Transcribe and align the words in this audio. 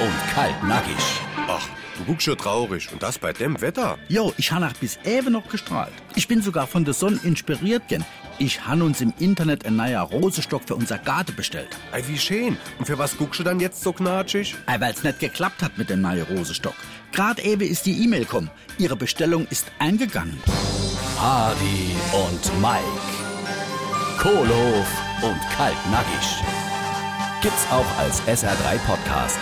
und 0.00 0.34
Kaltnackig. 0.34 0.96
Ach, 1.48 1.68
du 1.98 2.04
guckst 2.04 2.24
schon 2.24 2.36
traurig. 2.38 2.90
Und 2.92 3.02
das 3.02 3.18
bei 3.18 3.32
dem 3.32 3.60
Wetter? 3.60 3.98
Jo, 4.08 4.32
ich 4.36 4.52
han 4.52 4.60
nach 4.60 4.74
bis 4.74 4.98
eben 5.04 5.32
noch 5.32 5.48
gestrahlt. 5.48 5.92
Ich 6.14 6.28
bin 6.28 6.42
sogar 6.42 6.66
von 6.66 6.84
der 6.84 6.94
Sonne 6.94 7.20
inspiriert 7.22 7.88
gen. 7.88 8.04
Ich 8.38 8.66
han 8.66 8.82
uns 8.82 9.00
im 9.00 9.12
Internet 9.18 9.66
ein 9.66 9.76
neuer 9.76 10.02
Rosestock 10.02 10.62
für 10.66 10.74
unser 10.74 10.98
Garten 10.98 11.36
bestellt. 11.36 11.76
Ei, 11.92 12.02
wie 12.08 12.18
schön. 12.18 12.56
Und 12.78 12.86
für 12.86 12.98
was 12.98 13.16
guckst 13.16 13.40
du 13.40 13.44
dann 13.44 13.60
jetzt 13.60 13.82
so 13.82 13.92
knatschig? 13.92 14.56
Äh, 14.66 14.80
weil's 14.80 15.04
nicht 15.04 15.20
geklappt 15.20 15.62
hat 15.62 15.78
mit 15.78 15.90
dem 15.90 16.00
neuen 16.00 16.22
Rosestock. 16.24 16.74
Grad 17.12 17.40
eben 17.40 17.68
ist 17.68 17.86
die 17.86 18.02
E-Mail 18.04 18.24
gekommen. 18.24 18.50
Ihre 18.78 18.96
Bestellung 18.96 19.46
ist 19.48 19.70
eingegangen. 19.78 20.40
Hardy 21.18 21.94
und 22.12 22.60
Mike, 22.60 22.82
Kohlhof 24.18 24.88
und 25.22 25.40
Kaltnackig. 25.56 26.42
Gibt's 27.42 27.66
auch 27.70 27.98
als 27.98 28.22
SR3 28.22 28.78
Podcast 28.86 29.38